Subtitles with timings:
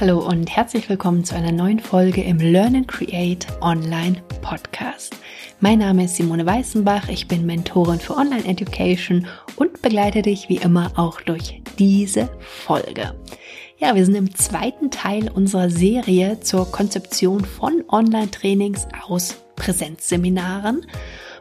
[0.00, 5.14] Hallo und herzlich willkommen zu einer neuen Folge im Learn and Create Online Podcast.
[5.60, 9.26] Mein Name ist Simone Weißenbach, ich bin Mentorin für Online Education
[9.56, 13.14] und begleite dich wie immer auch durch diese Folge.
[13.76, 20.86] Ja, wir sind im zweiten Teil unserer Serie zur Konzeption von Online-Trainings aus Präsenzseminaren.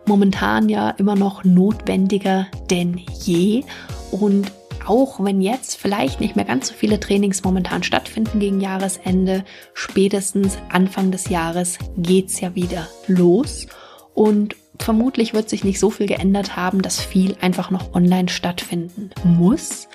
[0.06, 3.64] Momentan ja immer noch notwendiger denn je
[4.12, 4.52] und
[4.88, 9.44] auch wenn jetzt vielleicht nicht mehr ganz so viele Trainings momentan stattfinden gegen Jahresende,
[9.74, 13.68] spätestens Anfang des Jahres geht's ja wieder los
[14.14, 19.12] und vermutlich wird sich nicht so viel geändert haben, dass viel einfach noch online stattfinden
[19.24, 19.88] muss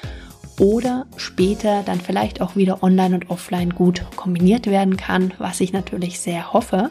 [0.58, 5.72] oder später dann vielleicht auch wieder online und offline gut kombiniert werden kann, was ich
[5.72, 6.90] natürlich sehr hoffe.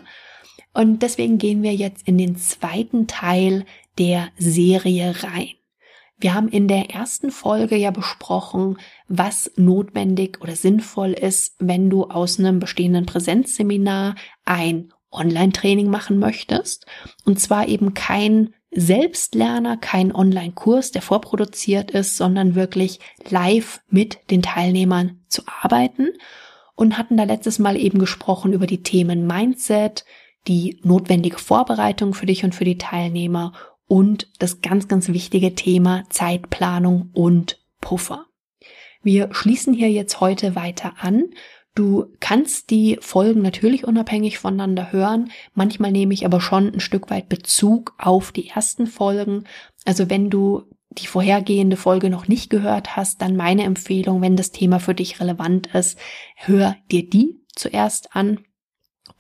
[0.74, 3.66] Und deswegen gehen wir jetzt in den zweiten Teil
[3.98, 5.52] der Serie rein.
[6.24, 8.78] Wir haben in der ersten Folge ja besprochen,
[9.10, 16.86] was notwendig oder sinnvoll ist, wenn du aus einem bestehenden Präsenzseminar ein Online-Training machen möchtest.
[17.26, 24.42] Und zwar eben kein Selbstlerner, kein Online-Kurs, der vorproduziert ist, sondern wirklich live mit den
[24.42, 26.08] Teilnehmern zu arbeiten.
[26.76, 30.06] Und hatten da letztes Mal eben gesprochen über die Themen Mindset,
[30.48, 33.52] die notwendige Vorbereitung für dich und für die Teilnehmer
[33.88, 38.26] und das ganz, ganz wichtige Thema Zeitplanung und Puffer.
[39.02, 41.26] Wir schließen hier jetzt heute weiter an.
[41.76, 45.32] Du kannst die Folgen natürlich unabhängig voneinander hören.
[45.54, 49.46] Manchmal nehme ich aber schon ein Stück weit Bezug auf die ersten Folgen.
[49.84, 54.52] Also wenn du die vorhergehende Folge noch nicht gehört hast, dann meine Empfehlung, wenn das
[54.52, 55.98] Thema für dich relevant ist,
[56.36, 58.40] hör dir die zuerst an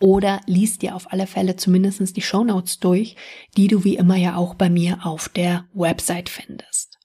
[0.03, 3.15] oder liest dir auf alle Fälle zumindest die Show Notes durch,
[3.55, 6.99] die du wie immer ja auch bei mir auf der Website findest.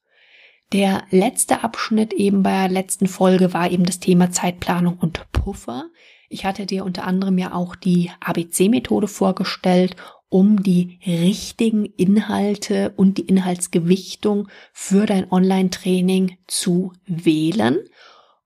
[0.72, 5.84] Der letzte Abschnitt eben bei der letzten Folge war eben das Thema Zeitplanung und Puffer.
[6.28, 9.94] Ich hatte dir unter anderem ja auch die ABC-Methode vorgestellt,
[10.28, 17.78] um die richtigen Inhalte und die Inhaltsgewichtung für dein Online-Training zu wählen.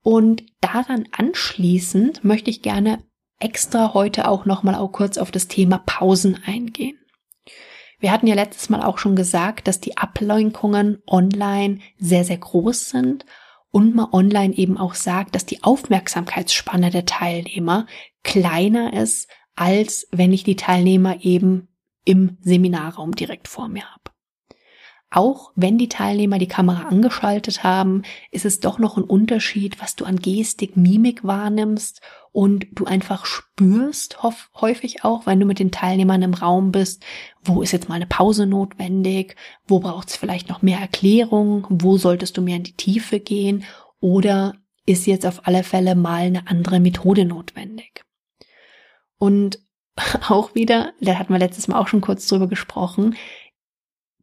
[0.02, 2.98] Und daran anschließend möchte ich gerne
[3.42, 6.98] extra heute auch nochmal auch kurz auf das Thema Pausen eingehen.
[7.98, 12.90] Wir hatten ja letztes Mal auch schon gesagt, dass die Ablenkungen online sehr, sehr groß
[12.90, 13.26] sind
[13.70, 17.86] und man online eben auch sagt, dass die Aufmerksamkeitsspanne der Teilnehmer
[18.22, 21.68] kleiner ist, als wenn ich die Teilnehmer eben
[22.04, 24.11] im Seminarraum direkt vor mir habe.
[25.14, 28.00] Auch wenn die Teilnehmer die Kamera angeschaltet haben,
[28.30, 32.00] ist es doch noch ein Unterschied, was du an Gestik, Mimik wahrnimmst
[32.32, 34.22] und du einfach spürst,
[34.58, 37.04] häufig auch, wenn du mit den Teilnehmern im Raum bist,
[37.44, 39.36] wo ist jetzt mal eine Pause notwendig,
[39.66, 43.64] wo braucht es vielleicht noch mehr Erklärung, wo solltest du mehr in die Tiefe gehen
[44.00, 44.54] oder
[44.86, 48.02] ist jetzt auf alle Fälle mal eine andere Methode notwendig.
[49.18, 49.58] Und
[50.30, 53.14] auch wieder, da hatten wir letztes Mal auch schon kurz drüber gesprochen,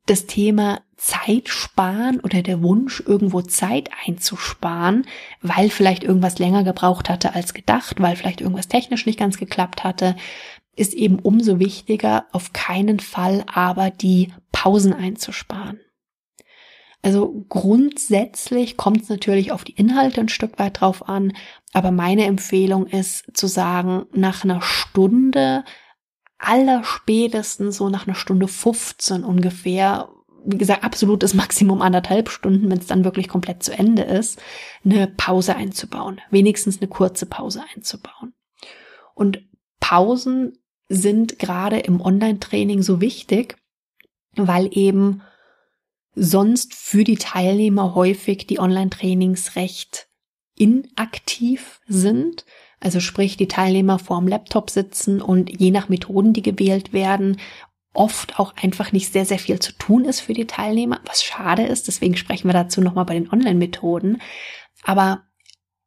[0.09, 5.05] das Thema Zeit sparen oder der Wunsch, irgendwo Zeit einzusparen,
[5.41, 9.83] weil vielleicht irgendwas länger gebraucht hatte als gedacht, weil vielleicht irgendwas technisch nicht ganz geklappt
[9.83, 10.15] hatte,
[10.75, 15.79] ist eben umso wichtiger, auf keinen Fall aber die Pausen einzusparen.
[17.01, 21.33] Also grundsätzlich kommt es natürlich auf die Inhalte ein Stück weit drauf an,
[21.71, 25.63] aber meine Empfehlung ist zu sagen, nach einer Stunde
[26.39, 30.09] allerspätestens so nach einer Stunde 15 ungefähr,
[30.45, 34.41] wie gesagt, absolutes Maximum anderthalb Stunden, wenn es dann wirklich komplett zu Ende ist,
[34.83, 36.21] eine Pause einzubauen.
[36.31, 38.33] Wenigstens eine kurze Pause einzubauen.
[39.13, 39.43] Und
[39.81, 40.57] Pausen
[40.87, 43.57] sind gerade im Online-Training so wichtig,
[44.35, 45.21] weil eben
[46.15, 50.07] sonst für die Teilnehmer häufig die Online-Trainings recht
[50.55, 52.45] inaktiv sind.
[52.79, 57.37] Also sprich, die Teilnehmer vorm Laptop sitzen und je nach Methoden, die gewählt werden,
[57.93, 61.63] oft auch einfach nicht sehr, sehr viel zu tun ist für die Teilnehmer, was schade
[61.63, 61.87] ist.
[61.87, 64.21] Deswegen sprechen wir dazu nochmal bei den Online-Methoden.
[64.83, 65.23] Aber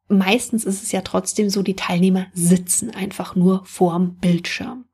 [0.07, 4.85] meistens ist es ja trotzdem so, die Teilnehmer sitzen einfach nur vorm Bildschirm.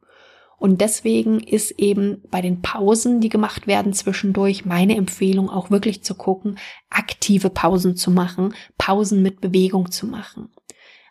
[0.57, 6.03] Und deswegen ist eben bei den Pausen, die gemacht werden zwischendurch, meine Empfehlung auch wirklich
[6.03, 6.59] zu gucken,
[6.89, 10.49] aktive Pausen zu machen, Pausen mit Bewegung zu machen.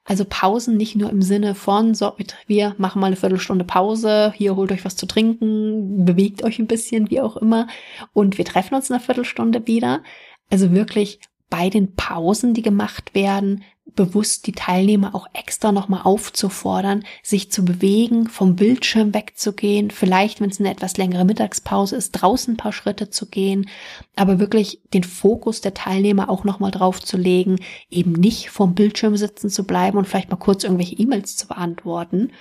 [0.09, 2.15] Also Pausen nicht nur im Sinne von, so,
[2.47, 6.67] wir machen mal eine Viertelstunde Pause, hier holt euch was zu trinken, bewegt euch ein
[6.67, 7.67] bisschen, wie auch immer,
[8.15, 10.03] und wir treffen uns in einer Viertelstunde wieder.
[10.49, 11.21] Also wirklich
[11.51, 13.65] bei den Pausen, die gemacht werden,
[13.95, 20.51] bewusst die Teilnehmer auch extra nochmal aufzufordern, sich zu bewegen, vom Bildschirm wegzugehen, vielleicht, wenn
[20.51, 23.69] es eine etwas längere Mittagspause ist, draußen ein paar Schritte zu gehen,
[24.17, 27.57] aber wirklich den Fokus der Teilnehmer auch nochmal drauf zu legen,
[27.91, 32.33] eben nicht vom Bildschirm sitzen zu bleiben und vielleicht mal kurz irgendwelche E-Mails zu beantworten,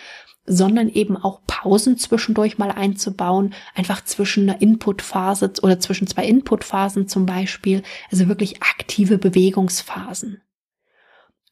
[0.48, 7.08] sondern eben auch Pausen zwischendurch mal einzubauen, einfach zwischen einer Inputphase oder zwischen zwei Inputphasen
[7.08, 10.42] zum Beispiel, also wirklich aktive Bewegungsphasen.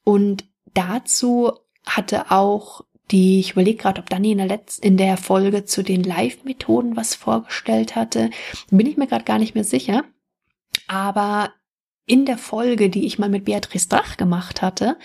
[0.08, 1.52] Und dazu
[1.84, 5.82] hatte auch die, ich überlege gerade, ob Dani in der letzten, in der Folge zu
[5.82, 8.30] den Live-Methoden was vorgestellt hatte.
[8.70, 10.04] Bin ich mir gerade gar nicht mehr sicher.
[10.86, 11.52] Aber
[12.06, 14.96] in der Folge, die ich mal mit Beatrice Drach gemacht hatte,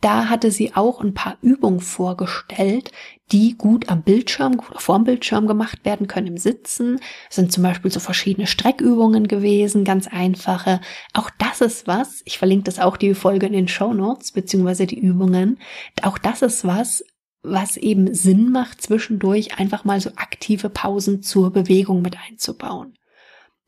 [0.00, 2.90] da hatte sie auch ein paar Übungen vorgestellt,
[3.30, 6.98] die gut am Bildschirm oder vorm Bildschirm gemacht werden können im Sitzen.
[7.28, 10.80] Das sind zum Beispiel so verschiedene Streckübungen gewesen, ganz einfache.
[11.14, 14.86] Auch das ist was, ich verlinke das auch die Folge in den Show Notes, beziehungsweise
[14.86, 15.60] die Übungen.
[16.02, 17.04] Auch das ist was,
[17.42, 22.97] was eben Sinn macht, zwischendurch einfach mal so aktive Pausen zur Bewegung mit einzubauen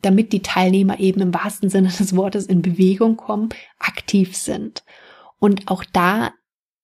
[0.02, 4.84] damit die Teilnehmer eben im wahrsten Sinne des Wortes in Bewegung kommen, aktiv sind.
[5.38, 6.32] Und auch da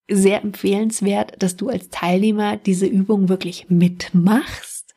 [0.08, 4.94] sehr empfehlenswert, dass du als Teilnehmer diese Übung wirklich mitmachst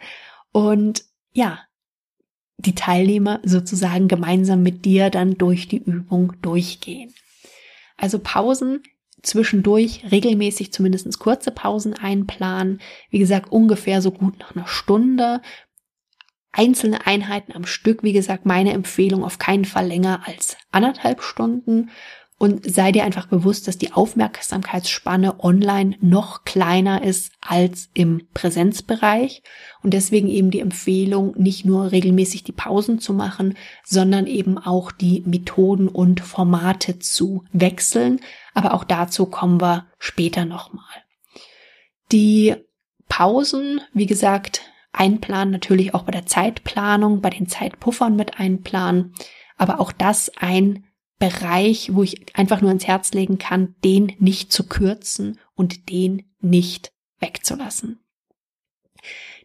[0.51, 1.59] und ja,
[2.57, 7.13] die Teilnehmer sozusagen gemeinsam mit dir dann durch die Übung durchgehen.
[7.97, 8.83] Also Pausen
[9.21, 12.79] zwischendurch regelmäßig zumindest kurze Pausen einplanen.
[13.09, 15.41] Wie gesagt, ungefähr so gut nach einer Stunde
[16.51, 18.03] einzelne Einheiten am Stück.
[18.03, 21.89] Wie gesagt, meine Empfehlung auf keinen Fall länger als anderthalb Stunden.
[22.41, 29.43] Und sei dir einfach bewusst, dass die Aufmerksamkeitsspanne online noch kleiner ist als im Präsenzbereich.
[29.83, 34.93] Und deswegen eben die Empfehlung, nicht nur regelmäßig die Pausen zu machen, sondern eben auch
[34.93, 38.21] die Methoden und Formate zu wechseln.
[38.53, 40.85] Aber auch dazu kommen wir später nochmal.
[42.13, 42.55] Die
[43.09, 49.13] Pausen, wie gesagt, einplanen, natürlich auch bei der Zeitplanung, bei den Zeitpuffern mit einplanen.
[49.57, 50.85] Aber auch das ein
[51.19, 56.23] Bereich, wo ich einfach nur ins Herz legen kann, den nicht zu kürzen und den
[56.39, 57.99] nicht wegzulassen.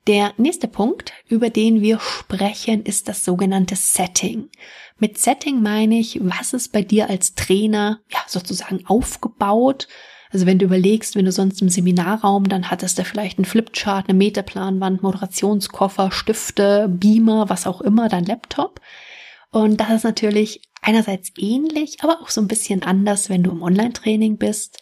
[0.06, 4.50] Der nächste Punkt, über den wir sprechen, ist das sogenannte Setting.
[4.98, 9.88] Mit Setting meine ich, was ist bei dir als Trainer ja sozusagen aufgebaut?
[10.34, 14.08] Also wenn du überlegst, wenn du sonst im Seminarraum, dann hattest du vielleicht einen Flipchart,
[14.08, 18.80] eine Metaplanwand, Moderationskoffer, Stifte, Beamer, was auch immer, dein Laptop.
[19.52, 23.62] Und das ist natürlich einerseits ähnlich, aber auch so ein bisschen anders, wenn du im
[23.62, 24.80] Online-Training bist.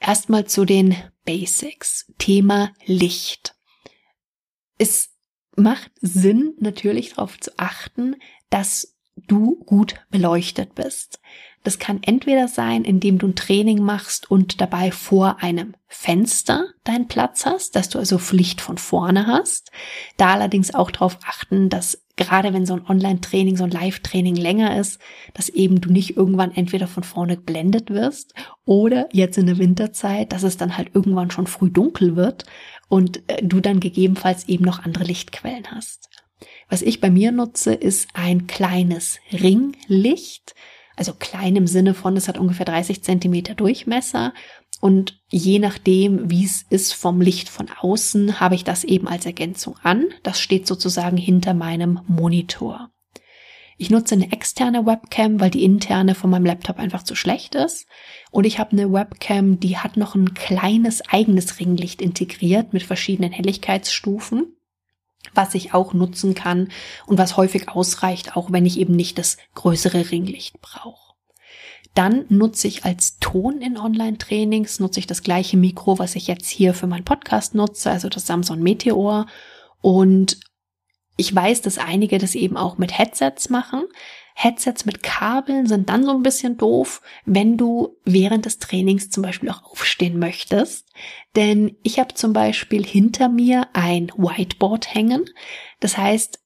[0.00, 2.12] Erstmal zu den Basics.
[2.18, 3.54] Thema Licht.
[4.76, 5.10] Es
[5.54, 8.16] macht Sinn, natürlich darauf zu achten,
[8.50, 8.96] dass
[9.28, 11.20] du gut beleuchtet bist.
[11.66, 17.08] Das kann entweder sein, indem du ein Training machst und dabei vor einem Fenster deinen
[17.08, 19.72] Platz hast, dass du also Licht von vorne hast.
[20.16, 24.78] Da allerdings auch darauf achten, dass gerade wenn so ein Online-Training, so ein Live-Training länger
[24.78, 25.00] ist,
[25.34, 28.32] dass eben du nicht irgendwann entweder von vorne geblendet wirst
[28.64, 32.44] oder jetzt in der Winterzeit, dass es dann halt irgendwann schon früh dunkel wird
[32.88, 36.10] und äh, du dann gegebenenfalls eben noch andere Lichtquellen hast.
[36.68, 40.54] Was ich bei mir nutze, ist ein kleines Ringlicht
[40.96, 44.32] also klein im Sinne von, es hat ungefähr 30 Zentimeter Durchmesser.
[44.80, 49.26] Und je nachdem, wie es ist vom Licht von außen, habe ich das eben als
[49.26, 50.06] Ergänzung an.
[50.22, 52.90] Das steht sozusagen hinter meinem Monitor.
[53.78, 57.86] Ich nutze eine externe Webcam, weil die interne von meinem Laptop einfach zu schlecht ist.
[58.30, 63.32] Und ich habe eine Webcam, die hat noch ein kleines eigenes Ringlicht integriert mit verschiedenen
[63.32, 64.55] Helligkeitsstufen
[65.34, 66.68] was ich auch nutzen kann
[67.06, 71.14] und was häufig ausreicht, auch wenn ich eben nicht das größere Ringlicht brauche.
[71.94, 76.50] Dann nutze ich als Ton in Online-Trainings, nutze ich das gleiche Mikro, was ich jetzt
[76.50, 79.26] hier für meinen Podcast nutze, also das Samsung Meteor.
[79.80, 80.38] Und
[81.16, 83.84] ich weiß, dass einige das eben auch mit Headsets machen.
[84.38, 89.22] Headsets mit Kabeln sind dann so ein bisschen doof, wenn du während des Trainings zum
[89.22, 90.90] Beispiel auch aufstehen möchtest.
[91.36, 95.24] Denn ich habe zum Beispiel hinter mir ein Whiteboard hängen.
[95.80, 96.38] Das heißt,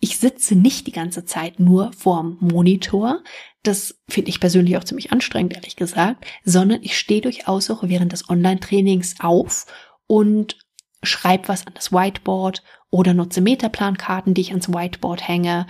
[0.00, 3.22] ich sitze nicht die ganze Zeit nur vorm Monitor.
[3.62, 8.12] Das finde ich persönlich auch ziemlich anstrengend, ehrlich gesagt, sondern ich stehe durchaus auch während
[8.12, 9.66] des Online-Trainings auf
[10.06, 10.56] und
[11.02, 15.66] schreibe was an das Whiteboard oder nutze Metaplankarten, die ich ans Whiteboard hänge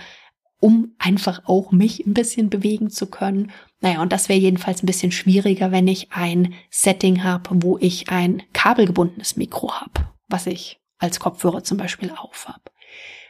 [0.65, 3.51] um einfach auch mich ein bisschen bewegen zu können.
[3.81, 8.09] Naja, und das wäre jedenfalls ein bisschen schwieriger, wenn ich ein Setting habe, wo ich
[8.09, 12.63] ein kabelgebundenes Mikro habe, was ich als Kopfhörer zum Beispiel auf habe.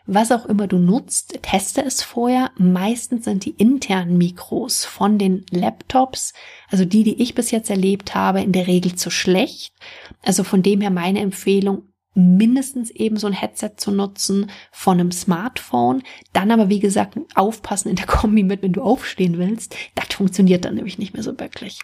[0.05, 2.51] was auch immer du nutzt, teste es vorher.
[2.57, 6.31] Meistens sind die internen Mikros von den Laptops,
[6.69, 9.73] also die, die ich bis jetzt erlebt habe, in der Regel zu schlecht.
[10.21, 15.11] Also von dem her meine Empfehlung, mindestens eben so ein Headset zu nutzen von einem
[15.11, 16.01] Smartphone.
[16.33, 19.75] Dann aber, wie gesagt, aufpassen in der Kombi mit, wenn du aufstehen willst.
[19.93, 21.81] Das funktioniert dann nämlich nicht mehr so wirklich.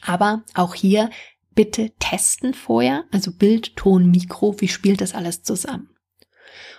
[0.00, 1.10] Aber auch hier
[1.54, 5.91] bitte testen vorher, also Bild, Ton, Mikro, wie spielt das alles zusammen.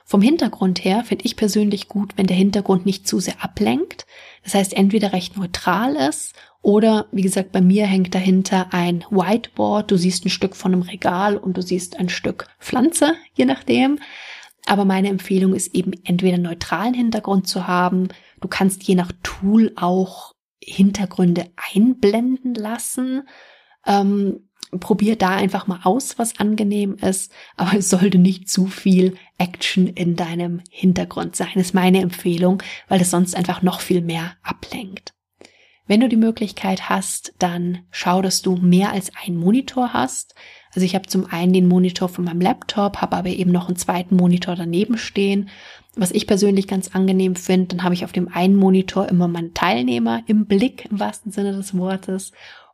[0.06, 4.06] Vom Hintergrund her finde ich persönlich gut, wenn der Hintergrund nicht zu sehr ablenkt.
[4.44, 9.92] Das heißt, entweder recht neutral ist oder, wie gesagt, bei mir hängt dahinter ein Whiteboard.
[9.92, 14.00] Du siehst ein Stück von einem Regal und du siehst ein Stück Pflanze, je nachdem.
[14.66, 18.10] Aber meine Empfehlung ist eben entweder neutralen Hintergrund zu haben.
[18.40, 23.28] Du kannst je nach Tool auch Hintergründe einblenden lassen.
[23.86, 29.16] Ähm, probier da einfach mal aus, was angenehm ist, aber es sollte nicht zu viel
[29.38, 34.34] Action in deinem Hintergrund sein, ist meine Empfehlung, weil es sonst einfach noch viel mehr
[34.44, 35.14] ablenkt.
[35.86, 40.34] Wenn du die Möglichkeit hast, dann schau, dass du mehr als einen Monitor hast.
[40.74, 43.76] Also ich habe zum einen den Monitor von meinem Laptop, habe aber eben noch einen
[43.76, 45.50] zweiten Monitor daneben stehen.
[45.96, 49.54] Was ich persönlich ganz angenehm finde, dann habe ich auf dem einen Monitor immer meinen
[49.54, 52.32] Teilnehmer im Blick, im wahrsten Sinne des Wortes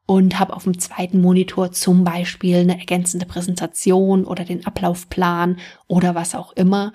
[0.09, 6.15] und habe auf dem zweiten Monitor zum Beispiel eine ergänzende Präsentation oder den Ablaufplan oder
[6.15, 6.93] was auch immer.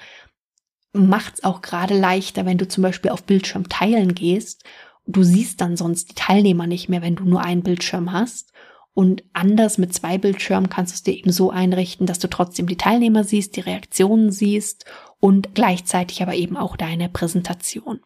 [0.93, 4.65] Macht es auch gerade leichter, wenn du zum Beispiel auf Bildschirm teilen gehst.
[5.07, 8.53] Du siehst dann sonst die Teilnehmer nicht mehr, wenn du nur einen Bildschirm hast.
[8.95, 12.67] Und anders mit zwei Bildschirmen kannst du es dir eben so einrichten, dass du trotzdem
[12.67, 14.87] die Teilnehmer siehst, die Reaktionen siehst
[15.21, 18.01] und gleichzeitig aber eben auch deine Präsentation.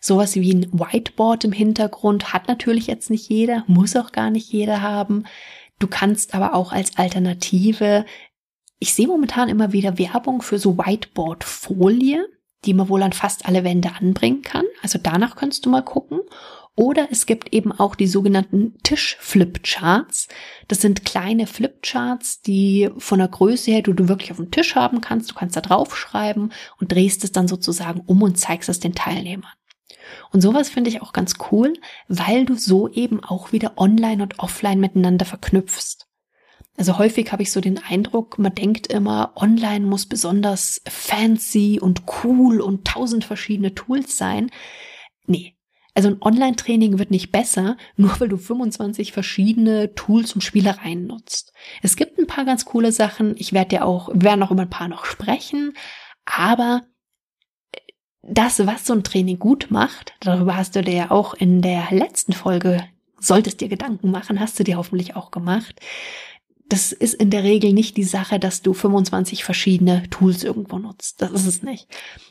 [0.00, 4.52] Sowas wie ein Whiteboard im Hintergrund hat natürlich jetzt nicht jeder, muss auch gar nicht
[4.52, 5.24] jeder haben.
[5.78, 8.04] Du kannst aber auch als Alternative,
[8.78, 12.26] ich sehe momentan immer wieder Werbung für so Whiteboard-Folie,
[12.64, 14.64] die man wohl an fast alle Wände anbringen kann.
[14.82, 16.20] Also danach kannst du mal gucken.
[16.76, 20.26] Oder es gibt eben auch die sogenannten Tisch-Flipcharts.
[20.66, 24.74] Das sind kleine Flipcharts, die von der Größe her du, du wirklich auf dem Tisch
[24.74, 25.30] haben kannst.
[25.30, 29.52] Du kannst da draufschreiben und drehst es dann sozusagen um und zeigst es den Teilnehmern.
[30.32, 31.74] Und sowas finde ich auch ganz cool,
[32.08, 36.06] weil du so eben auch wieder online und offline miteinander verknüpfst.
[36.76, 42.02] Also häufig habe ich so den Eindruck, man denkt immer, online muss besonders fancy und
[42.24, 44.50] cool und tausend verschiedene Tools sein.
[45.26, 45.54] Nee.
[45.96, 51.52] Also ein Online-Training wird nicht besser, nur weil du 25 verschiedene Tools und Spielereien nutzt.
[51.82, 53.36] Es gibt ein paar ganz coole Sachen.
[53.38, 55.74] Ich werde ja auch, werden auch über ein paar noch sprechen.
[56.24, 56.82] Aber
[58.26, 61.88] das, was so ein Training gut macht, darüber hast du dir ja auch in der
[61.90, 62.84] letzten Folge,
[63.20, 65.80] solltest dir Gedanken machen, hast du dir hoffentlich auch gemacht.
[66.68, 71.20] Das ist in der Regel nicht die Sache, dass du 25 verschiedene Tools irgendwo nutzt.
[71.20, 71.88] Das ist es nicht.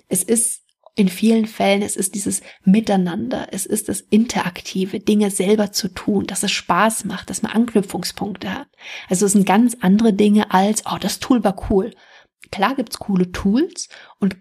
[0.07, 0.63] Es ist
[0.95, 6.27] in vielen Fällen, es ist dieses Miteinander, es ist das Interaktive, Dinge selber zu tun,
[6.27, 8.67] dass es Spaß macht, dass man Anknüpfungspunkte hat.
[9.09, 11.91] Also es sind ganz andere Dinge als, oh, das Tool war cool.
[12.51, 14.35] Klar gibt's coole Tools und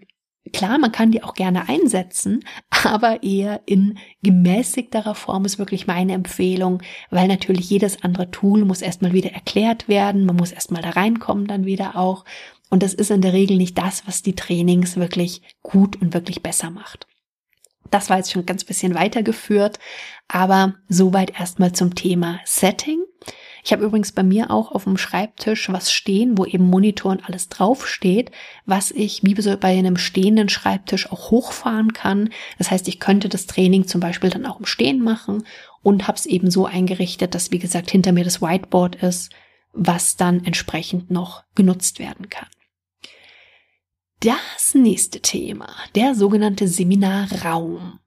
[0.51, 2.43] Klar, man kann die auch gerne einsetzen,
[2.83, 8.81] aber eher in gemäßigterer Form ist wirklich meine Empfehlung, weil natürlich jedes andere Tool muss
[8.81, 12.25] erstmal wieder erklärt werden, man muss erstmal da reinkommen dann wieder auch.
[12.69, 16.41] Und das ist in der Regel nicht das, was die Trainings wirklich gut und wirklich
[16.41, 17.07] besser macht.
[17.91, 19.77] Das war jetzt schon ganz bisschen weitergeführt,
[20.27, 23.03] aber soweit erstmal zum Thema Setting.
[23.65, 27.25] Ich habe übrigens bei mir auch auf dem Schreibtisch was stehen, wo eben Monitor und
[27.25, 28.29] alles draufsteht,
[28.65, 32.29] was ich wie bei einem stehenden Schreibtisch auch hochfahren kann.
[32.57, 35.45] Das heißt, ich könnte das Training zum Beispiel dann auch im Stehen machen
[35.81, 39.31] und habe es eben so eingerichtet, dass wie gesagt hinter mir das Whiteboard ist,
[39.71, 42.47] was dann entsprechend noch genutzt werden kann.
[44.19, 47.99] Das nächste Thema, der sogenannte Seminarraum.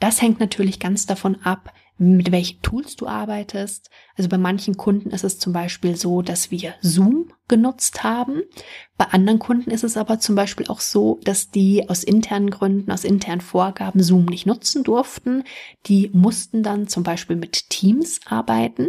[0.00, 3.88] Das hängt natürlich ganz davon ab, mit welchen Tools du arbeitest.
[4.16, 8.42] Also bei manchen Kunden ist es zum Beispiel so, dass wir Zoom genutzt haben.
[8.98, 12.90] Bei anderen Kunden ist es aber zum Beispiel auch so, dass die aus internen Gründen,
[12.90, 15.44] aus internen Vorgaben Zoom nicht nutzen durften.
[15.86, 18.88] Die mussten dann zum Beispiel mit Teams arbeiten.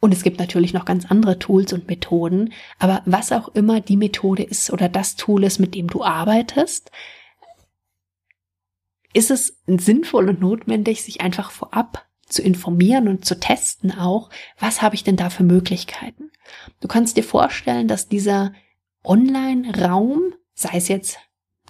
[0.00, 2.52] Und es gibt natürlich noch ganz andere Tools und Methoden.
[2.78, 6.90] Aber was auch immer die Methode ist oder das Tool ist, mit dem du arbeitest,
[9.12, 14.82] ist es sinnvoll und notwendig, sich einfach vorab zu informieren und zu testen auch, was
[14.82, 16.30] habe ich denn da für Möglichkeiten.
[16.80, 18.52] Du kannst dir vorstellen, dass dieser
[19.04, 21.18] Online-Raum, sei es jetzt,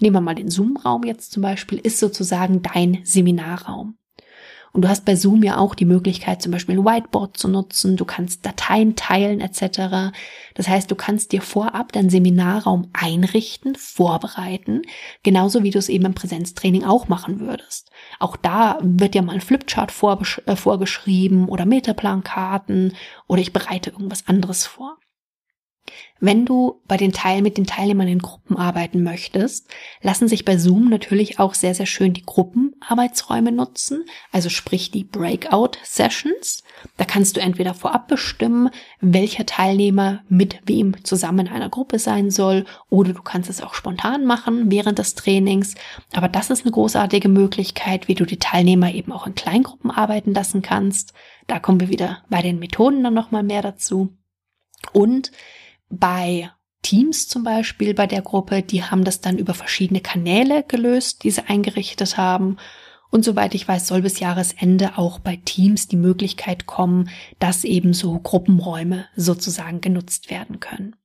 [0.01, 3.97] nehmen wir mal den Zoom-Raum jetzt zum Beispiel, ist sozusagen dein Seminarraum.
[4.73, 7.97] Und du hast bei Zoom ja auch die Möglichkeit, zum Beispiel ein Whiteboard zu nutzen.
[7.97, 10.15] Du kannst Dateien teilen etc.
[10.55, 14.83] Das heißt, du kannst dir vorab deinen Seminarraum einrichten, vorbereiten,
[15.23, 17.91] genauso wie du es eben im Präsenztraining auch machen würdest.
[18.19, 19.93] Auch da wird ja mal ein Flipchart
[20.47, 22.95] äh, vorgeschrieben oder Metaplankarten
[23.29, 24.97] oder ich bereite irgendwas anderes vor.
[26.25, 29.69] Wenn du bei den Teil mit den Teilnehmern in Gruppen arbeiten möchtest,
[30.03, 35.03] lassen sich bei Zoom natürlich auch sehr, sehr schön die Gruppenarbeitsräume nutzen, also sprich die
[35.03, 36.63] Breakout Sessions.
[36.97, 38.71] Da kannst du entweder vorab bestimmen,
[39.01, 43.75] welcher Teilnehmer mit wem zusammen in einer Gruppe sein soll, oder du kannst es auch
[43.75, 45.75] spontan machen während des Trainings.
[46.13, 50.35] Aber das ist eine großartige Möglichkeit, wie du die Teilnehmer eben auch in Kleingruppen arbeiten
[50.35, 51.15] lassen kannst.
[51.49, 54.17] Da kommen wir wieder bei den Methoden dann nochmal mehr dazu.
[54.93, 55.33] Und
[55.93, 56.51] bei
[56.83, 61.31] Teams zum Beispiel bei der Gruppe, die haben das dann über verschiedene Kanäle gelöst, die
[61.31, 62.57] sie eingerichtet haben.
[63.11, 67.93] Und soweit ich weiß, soll bis Jahresende auch bei Teams die Möglichkeit kommen, dass eben
[67.93, 70.97] so Gruppenräume sozusagen genutzt werden können.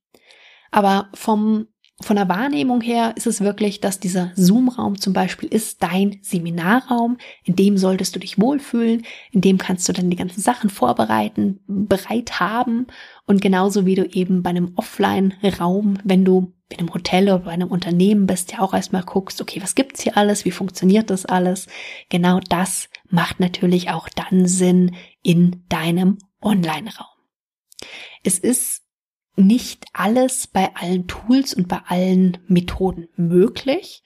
[0.70, 1.68] Aber vom
[2.00, 7.18] von der Wahrnehmung her ist es wirklich, dass dieser Zoom-Raum zum Beispiel ist dein Seminarraum,
[7.42, 11.58] in dem solltest du dich wohlfühlen, in dem kannst du dann die ganzen Sachen vorbereiten,
[11.66, 12.86] bereit haben
[13.26, 17.50] und genauso wie du eben bei einem Offline-Raum, wenn du in einem Hotel oder bei
[17.50, 21.26] einem Unternehmen bist, ja auch erstmal guckst, okay, was gibt's hier alles, wie funktioniert das
[21.26, 21.66] alles?
[22.10, 27.06] Genau das macht natürlich auch dann Sinn in deinem Online-Raum.
[28.22, 28.82] Es ist
[29.38, 34.02] nicht alles bei allen Tools und bei allen Methoden möglich.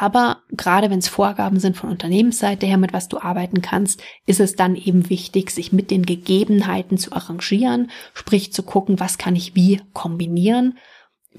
[0.00, 4.40] Aber gerade wenn es Vorgaben sind von Unternehmensseite her, mit was du arbeiten kannst, ist
[4.40, 9.36] es dann eben wichtig, sich mit den Gegebenheiten zu arrangieren, sprich zu gucken, was kann
[9.36, 10.76] ich wie kombinieren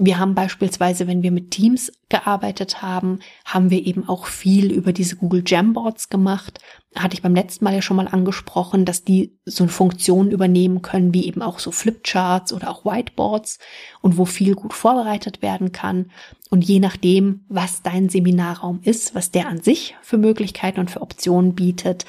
[0.00, 4.92] wir haben beispielsweise, wenn wir mit Teams gearbeitet haben, haben wir eben auch viel über
[4.92, 6.60] diese Google Jamboards gemacht.
[6.94, 10.82] Hatte ich beim letzten Mal ja schon mal angesprochen, dass die so eine Funktion übernehmen
[10.82, 13.58] können, wie eben auch so Flipcharts oder auch Whiteboards
[14.00, 16.12] und wo viel gut vorbereitet werden kann.
[16.48, 21.02] Und je nachdem, was dein Seminarraum ist, was der an sich für Möglichkeiten und für
[21.02, 22.04] Optionen bietet,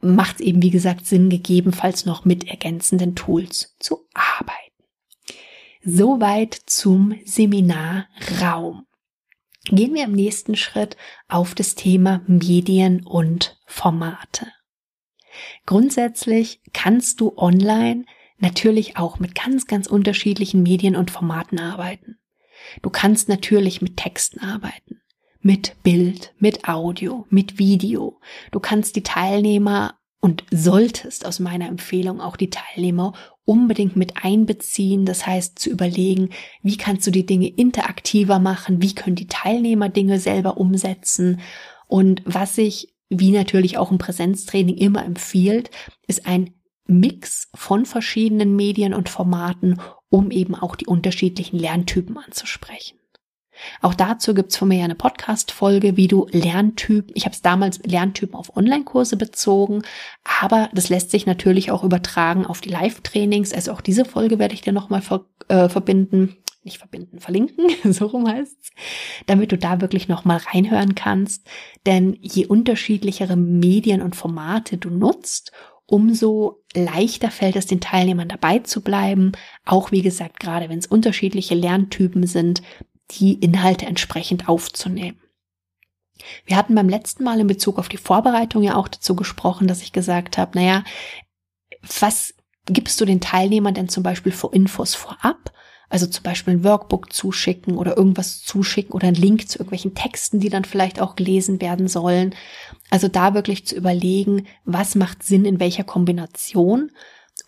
[0.00, 4.67] macht es eben, wie gesagt, Sinn, gegebenenfalls noch mit ergänzenden Tools zu arbeiten.
[5.84, 8.86] Soweit zum Seminarraum.
[9.66, 10.96] Gehen wir im nächsten Schritt
[11.28, 14.46] auf das Thema Medien und Formate.
[15.66, 18.04] Grundsätzlich kannst du online
[18.38, 22.18] natürlich auch mit ganz, ganz unterschiedlichen Medien und Formaten arbeiten.
[22.82, 25.00] Du kannst natürlich mit Texten arbeiten,
[25.40, 28.20] mit Bild, mit Audio, mit Video.
[28.50, 33.12] Du kannst die Teilnehmer und solltest aus meiner Empfehlung auch die Teilnehmer
[33.44, 35.04] unbedingt mit einbeziehen.
[35.04, 36.30] Das heißt, zu überlegen,
[36.62, 38.82] wie kannst du die Dinge interaktiver machen?
[38.82, 41.40] Wie können die Teilnehmer Dinge selber umsetzen?
[41.86, 45.70] Und was sich, wie natürlich auch im Präsenztraining immer empfiehlt,
[46.06, 46.50] ist ein
[46.86, 52.97] Mix von verschiedenen Medien und Formaten, um eben auch die unterschiedlichen Lerntypen anzusprechen.
[53.80, 57.80] Auch dazu gibt's von mir ja eine Podcast-Folge, wie du Lerntyp, ich habe es damals
[57.84, 59.82] Lerntypen auf Online-Kurse bezogen,
[60.40, 63.52] aber das lässt sich natürlich auch übertragen auf die Live-Trainings.
[63.52, 68.06] Also auch diese Folge werde ich dir nochmal ver, äh, verbinden, nicht verbinden, verlinken, so
[68.06, 68.70] rum heißt's,
[69.26, 71.46] damit du da wirklich nochmal reinhören kannst.
[71.86, 75.52] Denn je unterschiedlichere Medien und Formate du nutzt,
[75.86, 79.32] umso leichter fällt es den Teilnehmern dabei zu bleiben.
[79.64, 82.62] Auch wie gesagt, gerade wenn es unterschiedliche Lerntypen sind,
[83.12, 85.20] die Inhalte entsprechend aufzunehmen.
[86.44, 89.82] Wir hatten beim letzten Mal in Bezug auf die Vorbereitung ja auch dazu gesprochen, dass
[89.82, 90.84] ich gesagt habe, naja,
[92.00, 92.34] was
[92.66, 95.52] gibst du den Teilnehmern denn zum Beispiel für Infos vorab?
[95.90, 100.38] Also zum Beispiel ein Workbook zuschicken oder irgendwas zuschicken oder ein Link zu irgendwelchen Texten,
[100.38, 102.34] die dann vielleicht auch gelesen werden sollen.
[102.90, 106.90] Also da wirklich zu überlegen, was macht Sinn in welcher Kombination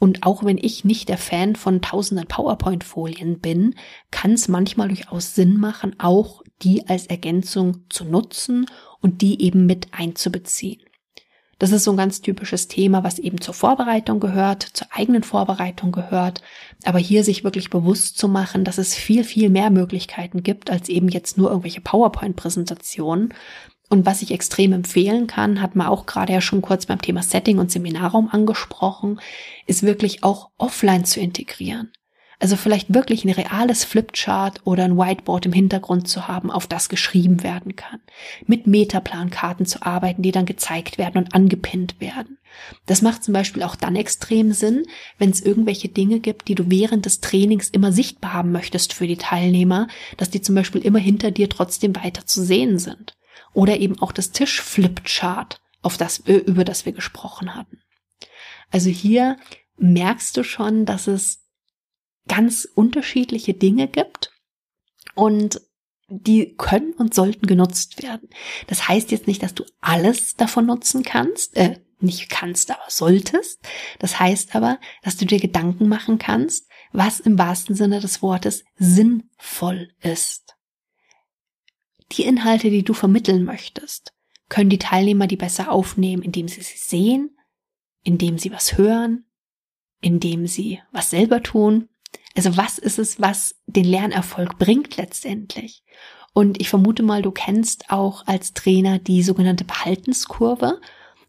[0.01, 3.75] und auch wenn ich nicht der Fan von tausenden PowerPoint-Folien bin,
[4.11, 8.65] kann es manchmal durchaus Sinn machen, auch die als Ergänzung zu nutzen
[9.03, 10.81] und die eben mit einzubeziehen.
[11.59, 15.93] Das ist so ein ganz typisches Thema, was eben zur Vorbereitung gehört, zur eigenen Vorbereitung
[15.93, 16.41] gehört.
[16.85, 20.89] Aber hier sich wirklich bewusst zu machen, dass es viel, viel mehr Möglichkeiten gibt, als
[20.89, 23.35] eben jetzt nur irgendwelche PowerPoint-Präsentationen,
[23.91, 27.23] und was ich extrem empfehlen kann, hat man auch gerade ja schon kurz beim Thema
[27.23, 29.21] Setting und Seminarraum angesprochen,
[29.67, 31.91] ist wirklich auch offline zu integrieren.
[32.39, 36.89] Also vielleicht wirklich ein reales Flipchart oder ein Whiteboard im Hintergrund zu haben, auf das
[36.89, 38.01] geschrieben werden kann.
[38.47, 42.39] Mit Metaplankarten zu arbeiten, die dann gezeigt werden und angepinnt werden.
[42.87, 44.85] Das macht zum Beispiel auch dann extrem Sinn,
[45.19, 49.07] wenn es irgendwelche Dinge gibt, die du während des Trainings immer sichtbar haben möchtest für
[49.07, 53.17] die Teilnehmer, dass die zum Beispiel immer hinter dir trotzdem weiter zu sehen sind.
[53.53, 57.81] Oder eben auch das Tischflipchart auf das, über das wir gesprochen hatten.
[58.71, 59.39] Also hier
[59.77, 61.41] merkst du schon, dass es
[62.29, 64.33] ganz unterschiedliche Dinge gibt
[65.15, 65.61] und
[66.09, 68.29] die können und sollten genutzt werden.
[68.67, 73.61] Das heißt jetzt nicht, dass du alles davon nutzen kannst, äh, nicht kannst, aber solltest.
[73.99, 78.65] Das heißt aber, dass du dir Gedanken machen kannst, was im wahrsten Sinne des Wortes
[78.77, 80.57] sinnvoll ist.
[82.13, 84.13] Die Inhalte, die du vermitteln möchtest,
[84.49, 87.37] können die Teilnehmer die besser aufnehmen, indem sie sie sehen,
[88.03, 89.25] indem sie was hören,
[90.01, 91.89] indem sie was selber tun.
[92.37, 95.85] Also was ist es, was den Lernerfolg bringt letztendlich?
[96.33, 100.81] Und ich vermute mal, du kennst auch als Trainer die sogenannte Behaltenskurve.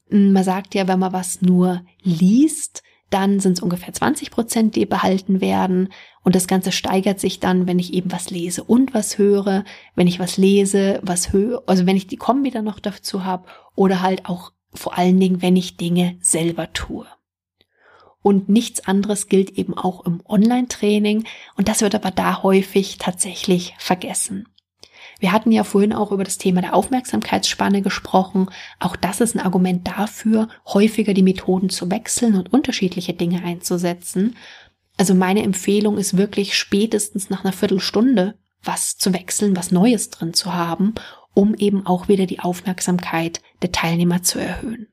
[0.10, 4.86] Man sagt ja, wenn man was nur liest, dann sind es ungefähr 20 Prozent, die
[4.86, 5.90] behalten werden.
[6.24, 9.64] Und das Ganze steigert sich dann, wenn ich eben was lese und was höre,
[9.96, 13.46] wenn ich was lese, was höre, also wenn ich die Kombi dann noch dazu habe
[13.76, 17.06] oder halt auch vor allen Dingen, wenn ich Dinge selber tue.
[18.24, 21.26] Und nichts anderes gilt eben auch im Online-Training
[21.58, 24.48] und das wird aber da häufig tatsächlich vergessen.
[25.22, 28.50] Wir hatten ja vorhin auch über das Thema der Aufmerksamkeitsspanne gesprochen.
[28.80, 34.36] Auch das ist ein Argument dafür, häufiger die Methoden zu wechseln und unterschiedliche Dinge einzusetzen.
[34.98, 40.34] Also meine Empfehlung ist wirklich spätestens nach einer Viertelstunde was zu wechseln, was Neues drin
[40.34, 40.96] zu haben,
[41.36, 44.88] um eben auch wieder die Aufmerksamkeit der Teilnehmer zu erhöhen.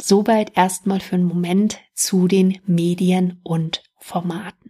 [0.00, 4.61] Soweit erstmal für einen Moment zu den Medien und Formaten.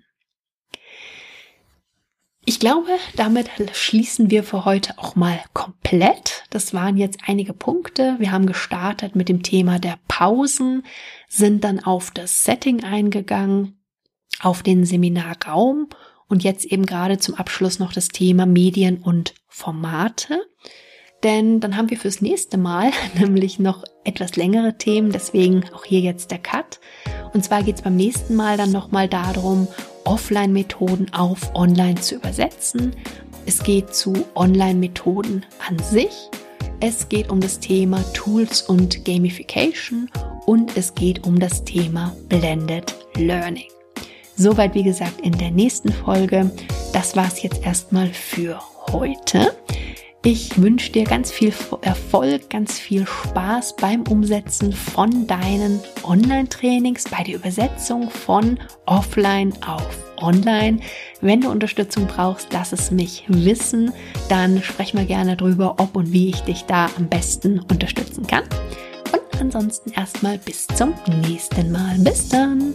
[2.44, 6.42] Ich glaube, damit schließen wir für heute auch mal komplett.
[6.50, 8.16] Das waren jetzt einige Punkte.
[8.18, 10.82] Wir haben gestartet mit dem Thema der Pausen,
[11.28, 13.80] sind dann auf das Setting eingegangen,
[14.40, 15.88] auf den Seminarraum
[16.26, 20.40] und jetzt eben gerade zum Abschluss noch das Thema Medien und Formate.
[21.22, 26.00] Denn dann haben wir fürs nächste Mal nämlich noch etwas längere Themen, deswegen auch hier
[26.00, 26.80] jetzt der Cut.
[27.32, 29.68] Und zwar geht es beim nächsten Mal dann nochmal darum,
[30.04, 32.94] Offline-Methoden auf Online zu übersetzen.
[33.46, 36.28] Es geht zu Online-Methoden an sich.
[36.80, 40.10] Es geht um das Thema Tools und Gamification
[40.46, 43.68] und es geht um das Thema Blended Learning.
[44.36, 46.50] Soweit, wie gesagt, in der nächsten Folge.
[46.92, 48.60] Das war es jetzt erstmal für
[48.90, 49.54] heute.
[50.24, 57.24] Ich wünsche dir ganz viel Erfolg, ganz viel Spaß beim Umsetzen von deinen Online-Trainings, bei
[57.24, 60.78] der Übersetzung von offline auf online.
[61.22, 63.92] Wenn du Unterstützung brauchst, lass es mich wissen.
[64.28, 68.44] Dann sprech mal gerne drüber, ob und wie ich dich da am besten unterstützen kann.
[69.12, 70.94] Und ansonsten erstmal bis zum
[71.26, 71.98] nächsten Mal.
[71.98, 72.74] Bis dann!